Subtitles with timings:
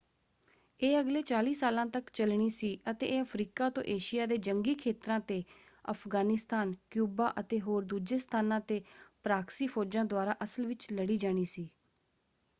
[0.79, 5.19] ਇਹ ਅਗਲੇ 40 ਸਾਲਾਂ ਤੱਕ ਚੱਲਣੀ ਸੀ ਅਤੇ ਇਹ ਅਫ਼ਰੀਕਾ ਤੋਂ ਏਸ਼ੀਆ ਦੇ ਜੰਗੀ ਖੇਤਰਾਂ
[5.19, 5.41] 'ਤੇ
[5.91, 8.81] ਅਫ਼ਗ਼ਾਨਿਸਤਾਨ ਕਿਊਬਾ ਅਤੇ ਹੋਰ ਦੂਜੇ ਸਥਾਨਾਂ 'ਤੇ
[9.23, 11.69] ਪਰਾਕਸੀ ਫੌਜਾਂ ਦੁਆਰਾ ਅਸਲ ਵਿੱਚ ਲੜੀ ਜਾਣੀ ਸੀ।